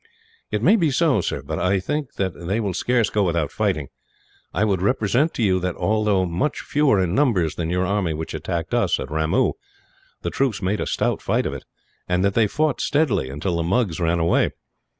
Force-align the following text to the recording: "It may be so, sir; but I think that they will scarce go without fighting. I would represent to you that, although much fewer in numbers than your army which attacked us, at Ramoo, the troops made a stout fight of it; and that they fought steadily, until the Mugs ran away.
"It 0.49 0.63
may 0.63 0.77
be 0.77 0.89
so, 0.89 1.21
sir; 1.21 1.43
but 1.43 1.59
I 1.59 1.79
think 1.79 2.15
that 2.15 2.33
they 2.33 2.59
will 2.59 2.73
scarce 2.73 3.11
go 3.11 3.21
without 3.21 3.51
fighting. 3.51 3.89
I 4.51 4.65
would 4.65 4.81
represent 4.81 5.31
to 5.35 5.43
you 5.43 5.59
that, 5.59 5.75
although 5.75 6.25
much 6.25 6.61
fewer 6.61 6.99
in 6.99 7.13
numbers 7.13 7.53
than 7.53 7.69
your 7.69 7.85
army 7.85 8.15
which 8.15 8.33
attacked 8.33 8.73
us, 8.73 8.99
at 8.99 9.11
Ramoo, 9.11 9.51
the 10.23 10.31
troops 10.31 10.59
made 10.59 10.79
a 10.81 10.87
stout 10.87 11.21
fight 11.21 11.45
of 11.45 11.53
it; 11.53 11.65
and 12.09 12.25
that 12.25 12.33
they 12.33 12.47
fought 12.47 12.81
steadily, 12.81 13.29
until 13.29 13.57
the 13.57 13.61
Mugs 13.61 13.99
ran 13.99 14.17
away. 14.17 14.49